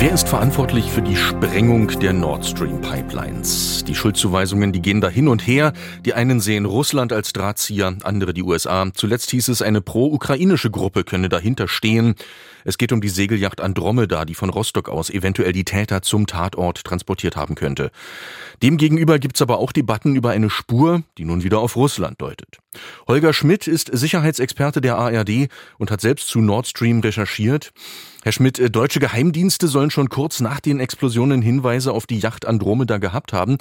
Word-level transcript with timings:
Wer 0.00 0.12
ist 0.12 0.28
verantwortlich 0.28 0.92
für 0.92 1.02
die 1.02 1.16
Sprengung 1.16 1.88
der 1.98 2.12
Nord 2.12 2.46
Stream 2.46 2.80
Pipelines? 2.80 3.82
Die 3.82 3.96
Schuldzuweisungen, 3.96 4.72
die 4.72 4.80
gehen 4.80 5.00
da 5.00 5.08
hin 5.08 5.26
und 5.26 5.44
her. 5.44 5.72
Die 6.04 6.14
einen 6.14 6.38
sehen 6.38 6.66
Russland 6.66 7.12
als 7.12 7.32
Drahtzieher, 7.32 7.96
andere 8.04 8.32
die 8.32 8.44
USA. 8.44 8.88
Zuletzt 8.94 9.32
hieß 9.32 9.48
es, 9.48 9.60
eine 9.60 9.80
pro-ukrainische 9.80 10.70
Gruppe 10.70 11.02
könne 11.02 11.28
dahinter 11.28 11.66
stehen. 11.66 12.14
Es 12.64 12.78
geht 12.78 12.92
um 12.92 13.00
die 13.00 13.08
Segelyacht 13.08 13.60
Andromeda, 13.60 14.24
die 14.24 14.36
von 14.36 14.50
Rostock 14.50 14.88
aus 14.88 15.10
eventuell 15.10 15.52
die 15.52 15.64
Täter 15.64 16.00
zum 16.00 16.28
Tatort 16.28 16.84
transportiert 16.84 17.34
haben 17.34 17.56
könnte. 17.56 17.90
Demgegenüber 18.62 19.18
gibt's 19.18 19.42
aber 19.42 19.58
auch 19.58 19.72
Debatten 19.72 20.14
über 20.14 20.30
eine 20.30 20.48
Spur, 20.48 21.02
die 21.16 21.24
nun 21.24 21.42
wieder 21.42 21.58
auf 21.58 21.74
Russland 21.74 22.22
deutet. 22.22 22.58
Holger 23.08 23.32
Schmidt 23.32 23.66
ist 23.66 23.90
Sicherheitsexperte 23.92 24.80
der 24.80 24.96
ARD 24.96 25.48
und 25.78 25.90
hat 25.90 26.00
selbst 26.00 26.28
zu 26.28 26.40
Nord 26.40 26.68
Stream 26.68 27.00
recherchiert. 27.00 27.72
Herr 28.24 28.32
Schmidt, 28.32 28.58
äh, 28.58 28.68
deutsche 28.70 28.98
Geheimdienste 28.98 29.68
sollen 29.68 29.90
schon 29.90 30.08
kurz 30.08 30.40
nach 30.40 30.60
den 30.60 30.80
Explosionen 30.80 31.40
Hinweise 31.40 31.92
auf 31.92 32.06
die 32.06 32.18
Yacht 32.18 32.46
Andromeda 32.46 32.98
gehabt 32.98 33.32
haben. 33.32 33.58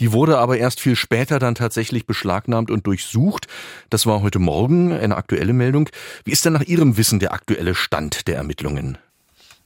Die 0.00 0.12
wurde 0.12 0.38
aber 0.38 0.56
erst 0.56 0.80
viel 0.80 0.96
später 0.96 1.38
dann 1.38 1.54
tatsächlich 1.54 2.06
beschlagnahmt 2.06 2.70
und 2.70 2.86
durchsucht. 2.86 3.46
Das 3.90 4.06
war 4.06 4.22
heute 4.22 4.38
Morgen 4.38 4.92
eine 4.92 5.16
aktuelle 5.16 5.52
Meldung. 5.52 5.90
Wie 6.24 6.32
ist 6.32 6.44
denn 6.44 6.54
nach 6.54 6.64
Ihrem 6.64 6.96
Wissen 6.96 7.18
der 7.18 7.32
aktuelle 7.32 7.74
Stand 7.74 8.28
der 8.28 8.36
Ermittlungen? 8.36 8.98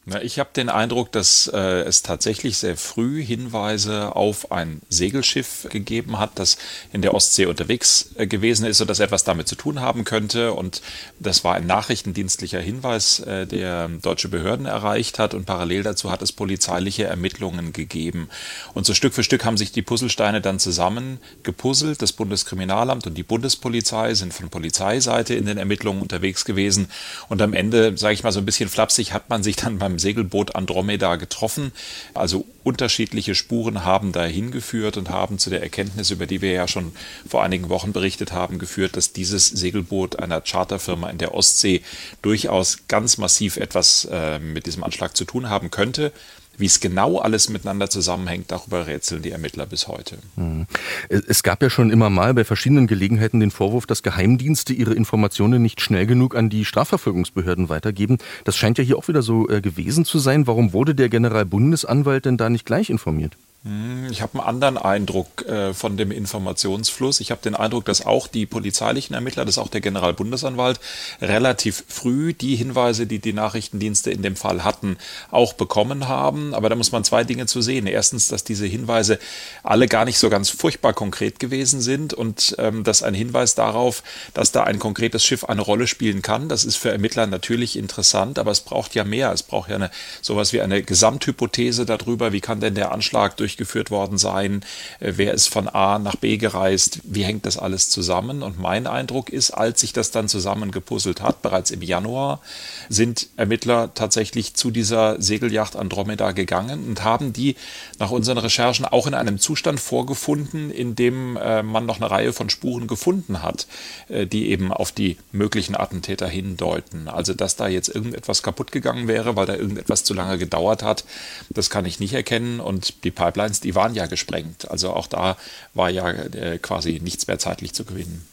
Na, 0.05 0.21
ich 0.21 0.41
habe 0.41 0.51
den 0.57 0.69
Eindruck, 0.69 1.13
dass 1.13 1.47
äh, 1.47 1.83
es 1.83 2.03
tatsächlich 2.03 2.59
sehr 2.59 2.77
früh 2.77 3.23
Hinweise 3.23 4.17
auf 4.17 4.51
ein 4.51 4.83
Segelschiff 4.89 5.69
gegeben 5.71 6.19
hat, 6.19 6.41
das 6.41 6.59
in 6.93 7.03
der 7.03 7.15
Ostsee 7.15 7.47
unterwegs 7.47 8.11
äh, 8.17 8.27
gewesen 8.27 8.67
ist 8.67 8.81
und 8.81 8.91
das 8.91 8.99
etwas 8.99 9.23
damit 9.23 9.47
zu 9.47 9.55
tun 9.55 9.81
haben 9.81 10.03
könnte. 10.03 10.55
Und 10.55 10.83
das 11.21 11.45
war 11.45 11.55
ein 11.55 11.69
nachrichtendienstlicher 11.69 12.59
Hinweis, 12.59 13.21
äh, 13.21 13.47
der 13.47 13.87
deutsche 13.87 14.29
Behörden 14.29 14.67
erreicht 14.67 15.21
hat. 15.21 15.35
Und 15.35 15.47
parallel 15.47 15.85
dazu 15.85 16.11
hat 16.11 16.21
es 16.21 16.33
polizeiliche 16.33 17.05
Ermittlungen 17.05 17.73
gegeben. 17.73 18.29
Und 18.75 18.87
so 18.87 18.95
Stück 18.95 19.15
für 19.15 19.23
Stück 19.23 19.45
haben 19.45 19.57
sich 19.57 19.71
die 19.71 19.83
Puzzlesteine 19.83 20.41
dann 20.41 20.59
zusammen 20.59 21.19
gepuzzelt. 21.45 22.03
Das 22.03 22.11
Bundeskriminalamt 22.11 23.07
und 23.07 23.15
die 23.15 23.23
Bundespolizei 23.23 24.15
sind 24.15 24.35
von 24.35 24.51
Polizeiseite 24.51 25.35
in 25.35 25.47
den 25.47 25.59
Ermittlungen 25.59 26.03
unterwegs 26.03 26.45
gewesen. 26.45 26.89
Und 27.29 27.41
am 27.41 27.55
Ende, 27.55 27.97
sage 27.97 28.15
ich 28.15 28.25
mal 28.25 28.33
so 28.33 28.41
ein 28.41 28.47
bisschen 28.47 28.69
flapsig, 28.69 29.13
hat 29.13 29.31
man 29.31 29.45
sich 29.45 29.55
dann 29.55 29.79
beim 29.79 29.92
beim 29.93 29.99
Segelboot 29.99 30.57
Andromeda 30.57 31.17
getroffen. 31.17 31.73
Also 32.15 32.47
unterschiedliche 32.65 33.35
Spuren 33.35 33.85
haben 33.85 34.13
dahin 34.13 34.51
geführt 34.51 34.97
und 34.97 35.11
haben 35.11 35.39
zu 35.39 35.51
der 35.51 35.63
Erkenntnis, 35.63 36.11
über 36.11 36.27
die 36.27 36.41
wir 36.41 36.53
ja 36.53 36.67
schon 36.67 36.93
vor 37.29 37.43
einigen 37.43 37.69
Wochen 37.69 37.93
berichtet 37.93 38.33
haben, 38.33 38.59
geführt, 38.59 38.97
dass 38.97 39.13
dieses 39.13 39.49
Segelboot 39.49 40.19
einer 40.19 40.41
Charterfirma 40.41 41.11
in 41.11 41.19
der 41.19 41.35
Ostsee 41.35 41.83
durchaus 42.23 42.79
ganz 42.89 43.19
massiv 43.19 43.59
etwas 43.59 44.09
äh, 44.11 44.39
mit 44.39 44.67
diesem 44.67 44.83
Anschlag 44.83 45.15
zu 45.17 45.25
tun 45.27 45.51
haben 45.51 45.71
könnte. 45.71 46.13
Wie 46.59 46.67
es 46.67 46.81
genau 46.81 47.19
alles 47.19 47.49
miteinander 47.49 47.89
zusammenhängt, 47.89 48.51
darüber 48.51 48.87
rätseln 48.87 49.23
die 49.23 49.31
Ermittler 49.31 49.67
bis 49.67 49.89
heute. 49.89 50.19
Hm. 50.37 50.67
Es 51.09 51.43
gab 51.43 51.63
ja 51.63 51.71
schon 51.71 51.91
immer 51.91 52.11
mal 52.11 52.35
bei 52.35 52.45
verschiedenen 52.45 52.87
Gelegenheiten 52.87 53.41
den 53.41 53.51
Vorwurf, 53.51 53.87
dass 53.87 54.03
Geheimdienste 54.03 54.73
ihre 54.73 54.95
Informationen 54.95 55.63
nicht 55.63 55.81
schnell 55.81 56.07
genug 56.07 56.37
an 56.37 56.51
die 56.51 56.65
Strafverfolgungsbehörden 56.65 57.69
weitergeben. 57.69 58.19
Das 58.45 58.57
scheint 58.57 58.79
ja 58.79 58.85
hier 58.85 58.99
auch 58.99 59.09
wieder 59.09 59.23
so 59.23 59.49
äh, 59.49 59.61
gewesen 59.61 60.05
zu 60.05 60.19
sein. 60.19 60.47
Warum 60.47 60.73
wurde 60.73 60.95
der 60.95 61.09
Generalbundesanwalt 61.09 62.27
denn 62.27 62.37
da 62.37 62.51
nicht 62.51 62.67
gleich 62.67 62.91
informiert? 62.91 63.37
Hm, 63.65 64.09
ich 64.11 64.23
habe 64.23 64.41
einen 64.41 64.49
anderen 64.49 64.77
Eindruck 64.77 65.47
äh, 65.47 65.73
von 65.73 65.97
dem 65.97 66.11
Informationsfluss. 66.11 67.21
Ich 67.21 67.31
habe 67.31 67.43
den 67.43 67.55
Eindruck, 67.55 67.85
dass 67.85 68.05
auch 68.05 68.27
die 68.27 68.45
polizeilichen 68.45 69.15
Ermittler, 69.15 69.45
dass 69.45 69.57
auch 69.57 69.69
der 69.69 69.81
Generalbundesanwalt 69.81 70.81
relativ 71.21 71.85
früh 71.87 72.35
die 72.35 72.57
Hinweise, 72.57 73.07
die 73.07 73.21
die 73.21 73.33
Nachrichtendienste 73.33 74.11
in 74.11 74.23
dem 74.23 74.35
Fall 74.35 74.65
hatten, 74.65 74.99
auch 75.31 75.53
bekommen 75.53 76.09
haben. 76.09 76.55
Aber 76.55 76.71
da 76.71 76.75
muss 76.75 76.91
man 76.91 77.05
zwei 77.05 77.23
Dinge 77.23 77.47
zu 77.47 77.63
sehen. 77.63 77.87
Erstens, 77.87 78.27
dass 78.27 78.43
diese 78.43 78.67
Hinweise 78.67 79.21
alle 79.63 79.87
gar 79.87 80.07
nicht 80.07 80.19
so 80.19 80.29
ganz 80.29 80.51
furchtbar 80.51 80.93
konkret 80.93 81.39
gewesen 81.39 81.81
sind 81.81 82.15
und 82.15 82.57
ähm, 82.59 82.83
dass 82.83 83.05
ein 83.05 83.15
Hinweis 83.15 83.55
darauf, 83.55 84.03
dass 84.35 84.51
da 84.51 84.65
ein 84.65 84.81
konkretes 84.81 85.25
Schiff 85.25 85.45
eine 85.45 85.63
Rolle 85.63 85.87
spielen 85.87 86.23
kann, 86.23 86.49
das 86.49 86.65
ist 86.65 86.77
für 86.77 86.91
Ermittler 86.91 87.29
natürlich 87.29 87.77
interessant, 87.77 88.41
aber 88.41 88.51
es 88.51 88.61
braucht 88.61 88.97
ja 88.97 89.05
mehr. 89.05 89.33
Es 89.33 89.45
braucht 89.45 89.71
ja 89.71 89.77
eine, 89.77 89.93
sowas 90.21 90.53
wie 90.53 90.61
eine 90.61 90.83
Gesamthypothese 90.83 91.87
darüber, 91.87 92.33
wie 92.33 92.41
kann 92.41 92.59
denn 92.59 92.75
der 92.75 92.91
Anschlag 92.91 93.37
durch 93.37 93.52
durchgeführt 93.53 93.91
worden 93.91 94.19
sein, 94.19 94.65
äh, 95.01 95.13
wer 95.17 95.35
ist 95.35 95.49
von 95.49 95.69
A 95.69 95.99
nach 95.99 96.17
B 96.17 96.37
gereist, 96.37 97.01
wie 97.05 97.25
hängt 97.25 97.47
das 97.47 97.59
alles 97.59 97.91
zusammen. 97.91 98.43
Und 98.43 98.59
mein 98.59 98.87
Eindruck 98.87 99.31
ist, 99.31 99.51
als 99.51 99.81
sich 99.81 99.93
das 99.93 100.11
dann 100.11 100.29
zusammengepuzzelt 100.29 101.21
hat, 101.21 101.43
bereits 101.43 101.71
im 101.71 101.83
Januar, 101.83 102.41
sind 102.89 103.29
Ermittler 103.37 103.93
tatsächlich 103.95 104.55
zu 104.55 104.71
dieser 104.71 105.21
Segelyacht 105.21 105.77
Andromeda 105.77 106.33
gegangen 106.33 106.87
und 106.87 107.05
haben 107.05 107.33
die 107.33 107.57
nach 107.99 108.11
unseren 108.11 108.39
Recherchen 108.39 108.87
auch 108.87 109.07
in 109.07 109.15
einem 109.15 109.39
Zustand 109.39 109.81
vorgefunden, 109.81 110.71
in 110.71 110.95
dem 110.95 111.37
äh, 111.37 111.63
man 111.63 111.87
noch 111.87 111.97
eine 111.97 112.11
Reihe 112.11 112.33
von 112.33 112.51
Spuren 112.51 112.87
gefunden 112.87 113.43
hat, 113.43 113.67
äh, 114.09 114.27
die 114.27 114.49
eben 114.51 114.73
auf 114.73 114.93
die 114.93 115.19
möglichen 115.31 115.77
Attentäter 115.77 116.29
hindeuten. 116.29 117.09
Also, 117.09 117.35
dass 117.35 117.57
da 117.57 117.69
jetzt 117.69 117.89
irgendetwas 117.89 118.43
kaputt 118.43 118.73
gegangen 118.73 119.09
wäre, 119.09 119.37
weil 119.37 119.47
da 119.47 119.55
irgendetwas 119.55 120.05
zu 120.05 120.15
lange 120.15 120.39
gedauert 120.39 120.83
hat, 120.83 121.05
das 121.51 121.71
kann 121.71 121.85
ich 121.85 122.01
nicht 122.01 122.15
erkennen. 122.15 122.61
Und 122.61 123.05
die 123.05 123.11
Pipeline 123.11 123.42
Pipelines, 123.43 123.61
die 123.61 123.75
waren 123.75 123.95
ja 123.95 124.07
gesprengt. 124.07 124.71
Also 124.71 124.91
auch 124.91 125.07
da 125.07 125.37
war 125.75 125.91
ja 125.91 126.11
äh, 126.11 126.59
quasi 126.59 127.01
nichts 127.03 127.27
mehr 127.27 127.39
zeitlich 127.39 127.73
zu 127.73 127.85
gewinnen. 127.85 128.27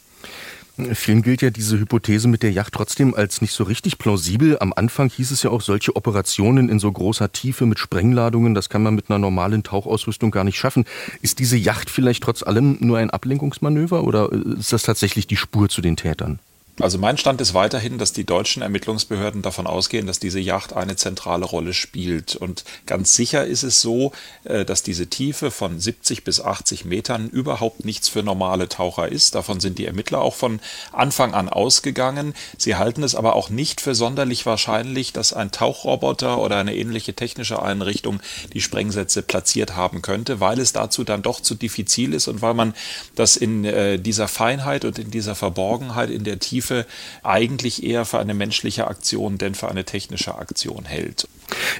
Vielen 0.94 1.20
gilt 1.20 1.42
ja 1.42 1.50
diese 1.50 1.78
Hypothese 1.78 2.26
mit 2.26 2.42
der 2.42 2.52
Yacht 2.52 2.72
trotzdem 2.72 3.14
als 3.14 3.42
nicht 3.42 3.52
so 3.52 3.64
richtig 3.64 3.98
plausibel. 3.98 4.56
Am 4.60 4.72
Anfang 4.72 5.10
hieß 5.10 5.30
es 5.30 5.42
ja 5.42 5.50
auch, 5.50 5.60
solche 5.60 5.94
Operationen 5.94 6.70
in 6.70 6.78
so 6.78 6.90
großer 6.90 7.32
Tiefe 7.32 7.66
mit 7.66 7.78
Sprengladungen, 7.78 8.54
das 8.54 8.70
kann 8.70 8.82
man 8.82 8.94
mit 8.94 9.10
einer 9.10 9.18
normalen 9.18 9.62
Tauchausrüstung 9.62 10.30
gar 10.30 10.44
nicht 10.44 10.56
schaffen. 10.56 10.86
Ist 11.20 11.38
diese 11.38 11.58
Yacht 11.58 11.90
vielleicht 11.90 12.22
trotz 12.22 12.42
allem 12.42 12.78
nur 12.80 12.96
ein 12.96 13.10
Ablenkungsmanöver 13.10 14.04
oder 14.04 14.32
ist 14.32 14.72
das 14.72 14.84
tatsächlich 14.84 15.26
die 15.26 15.36
Spur 15.36 15.68
zu 15.68 15.82
den 15.82 15.96
Tätern? 15.96 16.38
Also 16.80 16.96
mein 16.96 17.18
Stand 17.18 17.42
ist 17.42 17.52
weiterhin, 17.52 17.98
dass 17.98 18.14
die 18.14 18.24
deutschen 18.24 18.62
Ermittlungsbehörden 18.62 19.42
davon 19.42 19.66
ausgehen, 19.66 20.06
dass 20.06 20.18
diese 20.18 20.40
Yacht 20.40 20.72
eine 20.72 20.96
zentrale 20.96 21.44
Rolle 21.44 21.74
spielt. 21.74 22.36
Und 22.36 22.64
ganz 22.86 23.14
sicher 23.14 23.44
ist 23.44 23.64
es 23.64 23.82
so, 23.82 24.12
äh, 24.44 24.64
dass 24.64 24.82
diese 24.82 25.06
Tiefe 25.08 25.50
von 25.50 25.78
70 25.78 26.24
bis 26.24 26.40
80 26.40 26.86
Metern 26.86 27.28
überhaupt 27.28 27.84
nichts 27.84 28.08
für 28.08 28.22
normale 28.22 28.68
Taucher 28.68 29.08
ist. 29.08 29.34
Davon 29.34 29.60
sind 29.60 29.78
die 29.78 29.84
Ermittler 29.84 30.22
auch 30.22 30.34
von 30.34 30.58
Anfang 30.92 31.34
an 31.34 31.50
ausgegangen. 31.50 32.32
Sie 32.56 32.76
halten 32.76 33.02
es 33.02 33.14
aber 33.14 33.36
auch 33.36 33.50
nicht 33.50 33.82
für 33.82 33.94
sonderlich 33.94 34.46
wahrscheinlich, 34.46 35.12
dass 35.12 35.34
ein 35.34 35.50
Tauchroboter 35.50 36.38
oder 36.38 36.56
eine 36.56 36.74
ähnliche 36.74 37.12
technische 37.12 37.62
Einrichtung 37.62 38.20
die 38.54 38.62
Sprengsätze 38.62 39.20
platziert 39.20 39.76
haben 39.76 40.00
könnte, 40.00 40.40
weil 40.40 40.58
es 40.58 40.72
dazu 40.72 41.04
dann 41.04 41.20
doch 41.20 41.40
zu 41.40 41.54
diffizil 41.54 42.14
ist 42.14 42.26
und 42.26 42.40
weil 42.40 42.54
man 42.54 42.74
das 43.16 43.36
in 43.36 43.66
äh, 43.66 43.98
dieser 43.98 44.28
Feinheit 44.28 44.86
und 44.86 44.98
in 44.98 45.10
dieser 45.10 45.34
Verborgenheit 45.34 46.08
in 46.08 46.24
der 46.24 46.38
Tiefe 46.38 46.69
Tiefe 46.70 46.86
eigentlich 47.22 47.82
eher 47.82 48.04
für 48.04 48.18
eine 48.18 48.34
menschliche 48.34 48.86
Aktion 48.86 49.38
denn 49.38 49.54
für 49.54 49.68
eine 49.68 49.84
technische 49.84 50.36
Aktion 50.36 50.84
hält. 50.84 51.28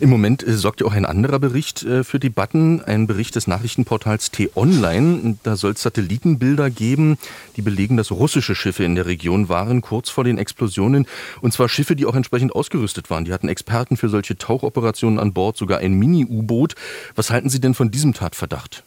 Im 0.01 0.11
Moment 0.11 0.47
äh, 0.47 0.56
sorgt 0.56 0.81
ja 0.81 0.87
auch 0.87 0.93
ein 0.93 1.05
anderer 1.05 1.39
Bericht 1.39 1.84
äh, 1.84 2.03
für 2.03 2.19
Debatten, 2.19 2.83
ein 2.83 3.06
Bericht 3.06 3.37
des 3.37 3.47
Nachrichtenportals 3.47 4.33
T-Online. 4.33 5.39
Da 5.45 5.56
soll 5.56 5.73
es 5.73 5.83
Satellitenbilder 5.83 6.71
geben, 6.71 7.19
die 7.56 7.62
belegen, 7.62 7.97
dass 7.97 8.11
russische 8.11 8.55
Schiffe 8.56 8.84
in 8.84 8.97
der 8.97 9.06
Region 9.06 9.49
waren, 9.49 9.81
kurz 9.81 10.11
vor 10.11 10.25
den 10.25 10.39
Explosionen. 10.39 11.07
Und 11.41 11.53
zwar 11.53 11.69
Schiffe, 11.69 11.95
die 11.95 12.07
auch 12.07 12.17
entsprechend 12.17 12.53
ausgerüstet 12.53 13.11
waren. 13.11 13.25
Die 13.25 13.33
hatten 13.33 13.49
Experten 13.49 13.97
für 13.97 14.09
solche 14.09 14.37
Tauchoperationen 14.37 15.21
an 15.21 15.33
Bord, 15.33 15.57
sogar 15.57 15.78
ein 15.78 15.93
Mini-U-Boot. 15.95 16.75
Was 17.15 17.31
halten 17.31 17.49
Sie 17.49 17.61
denn 17.61 17.75
von 17.75 17.93
diesem 17.93 18.12
Tatverdacht? 18.12 18.83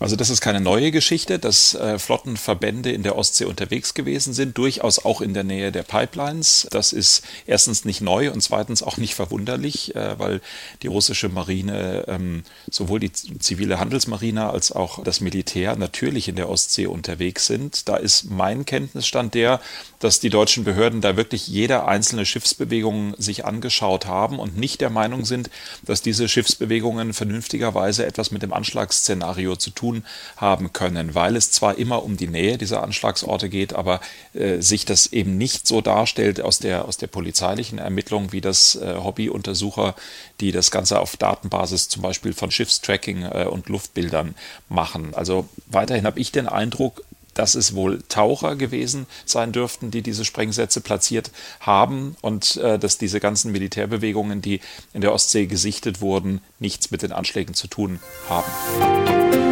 Also 0.00 0.16
das 0.16 0.30
ist 0.30 0.40
keine 0.40 0.60
neue 0.60 0.90
Geschichte, 0.90 1.38
dass 1.38 1.74
äh, 1.74 1.98
Flottenverbände 1.98 2.92
in 2.92 3.02
der 3.02 3.16
Ostsee 3.16 3.46
unterwegs 3.46 3.94
gewesen 3.94 4.32
sind, 4.32 4.56
durchaus 4.56 5.04
auch 5.04 5.20
in 5.20 5.34
der 5.34 5.44
Nähe 5.44 5.72
der 5.72 5.82
Pipelines. 5.82 6.68
Das 6.70 6.92
ist 6.92 7.22
erstens 7.46 7.84
nicht 7.84 8.00
neu 8.00 8.30
und 8.30 8.40
zweitens 8.40 8.82
auch 8.82 8.96
nicht 8.96 9.14
verwunderlich, 9.14 9.96
äh, 9.96 10.18
weil 10.18 10.40
die 10.82 10.86
russische 10.86 11.28
Marine, 11.28 12.04
ähm, 12.06 12.44
sowohl 12.70 13.00
die 13.00 13.12
zivile 13.12 13.80
Handelsmarine 13.80 14.50
als 14.50 14.72
auch 14.72 15.02
das 15.02 15.20
Militär 15.20 15.76
natürlich 15.76 16.28
in 16.28 16.36
der 16.36 16.48
Ostsee 16.48 16.86
unterwegs 16.86 17.46
sind. 17.46 17.88
Da 17.88 17.96
ist 17.96 18.30
mein 18.30 18.64
Kenntnisstand 18.66 19.34
der, 19.34 19.60
dass 19.98 20.20
die 20.20 20.30
deutschen 20.30 20.64
Behörden 20.64 21.00
da 21.00 21.16
wirklich 21.16 21.48
jede 21.48 21.86
einzelne 21.86 22.24
Schiffsbewegung 22.24 23.14
sich 23.18 23.44
angeschaut 23.44 24.06
haben 24.06 24.38
und 24.38 24.56
nicht 24.56 24.80
der 24.80 24.90
Meinung 24.90 25.24
sind, 25.24 25.50
dass 25.82 26.02
diese 26.02 26.28
Schiffsbewegungen 26.28 27.14
vernünftigerweise 27.14 28.06
etwas 28.06 28.30
mit 28.30 28.42
dem 28.42 28.52
Anschlagsszenario 28.52 29.56
zu 29.56 29.70
tun 29.78 30.04
haben 30.36 30.72
können, 30.72 31.14
weil 31.14 31.36
es 31.36 31.50
zwar 31.50 31.78
immer 31.78 32.02
um 32.02 32.16
die 32.16 32.26
Nähe 32.26 32.58
dieser 32.58 32.82
Anschlagsorte 32.82 33.48
geht, 33.48 33.72
aber 33.72 34.00
äh, 34.34 34.60
sich 34.60 34.84
das 34.84 35.06
eben 35.12 35.38
nicht 35.38 35.66
so 35.66 35.80
darstellt 35.80 36.40
aus 36.40 36.58
der, 36.58 36.84
aus 36.84 36.96
der 36.96 37.06
polizeilichen 37.06 37.78
Ermittlung, 37.78 38.32
wie 38.32 38.40
das 38.40 38.74
äh, 38.74 38.96
Hobbyuntersucher, 38.96 39.94
die 40.40 40.52
das 40.52 40.70
Ganze 40.70 40.98
auf 40.98 41.16
Datenbasis 41.16 41.88
zum 41.88 42.02
Beispiel 42.02 42.32
von 42.32 42.50
Schiffstracking 42.50 43.22
äh, 43.22 43.46
und 43.48 43.68
Luftbildern 43.68 44.34
machen. 44.68 45.14
Also 45.14 45.48
weiterhin 45.66 46.06
habe 46.06 46.20
ich 46.20 46.32
den 46.32 46.48
Eindruck, 46.48 47.02
dass 47.38 47.54
es 47.54 47.74
wohl 47.74 48.02
Taucher 48.08 48.56
gewesen 48.56 49.06
sein 49.24 49.52
dürften, 49.52 49.92
die 49.92 50.02
diese 50.02 50.24
Sprengsätze 50.24 50.80
platziert 50.80 51.30
haben 51.60 52.16
und 52.20 52.56
äh, 52.56 52.78
dass 52.78 52.98
diese 52.98 53.20
ganzen 53.20 53.52
Militärbewegungen, 53.52 54.42
die 54.42 54.60
in 54.92 55.02
der 55.02 55.12
Ostsee 55.12 55.46
gesichtet 55.46 56.00
wurden, 56.00 56.40
nichts 56.58 56.90
mit 56.90 57.02
den 57.02 57.12
Anschlägen 57.12 57.54
zu 57.54 57.68
tun 57.68 58.00
haben. 58.28 59.47